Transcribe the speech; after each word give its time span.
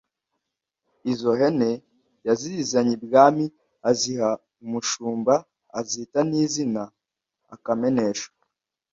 Izo 1.11 1.31
hene 1.39 1.69
yazizanye 2.27 2.93
ibwami 2.99 3.45
aziha 3.89 4.29
umushumba 4.63 5.33
azita 5.79 6.19
n’izina 6.29 6.83
Akamenesho 7.55 8.29